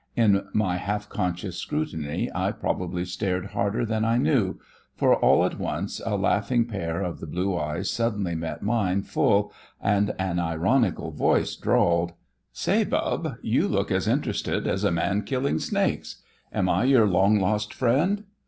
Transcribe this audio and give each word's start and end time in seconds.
In 0.15 0.47
my 0.51 0.77
half 0.77 1.09
conscious 1.09 1.57
scrutiny 1.57 2.27
I 2.33 2.53
probably 2.53 3.05
stared 3.05 3.51
harder 3.53 3.85
than 3.85 4.03
I 4.03 4.17
knew, 4.17 4.59
for 4.95 5.15
all 5.15 5.45
at 5.45 5.59
once 5.59 6.01
a 6.03 6.15
laughing 6.15 6.65
pair 6.65 7.01
of 7.03 7.19
the 7.19 7.27
blue 7.27 7.55
eyes 7.55 7.91
suddenly 7.91 8.33
met 8.33 8.63
mine 8.63 9.03
full, 9.03 9.53
and 9.79 10.15
an 10.17 10.39
ironical 10.39 11.11
voice 11.11 11.55
drawled, 11.55 12.13
"Say, 12.51 12.83
bub, 12.83 13.35
you 13.43 13.67
look 13.67 13.91
as 13.91 14.07
interested 14.07 14.65
as 14.65 14.83
a 14.83 14.89
man 14.89 15.21
killing 15.21 15.59
snakes. 15.59 16.23
Am 16.51 16.67
I 16.67 16.85
your 16.85 17.05
long 17.05 17.39
lost 17.39 17.71
friend?" 17.71 18.23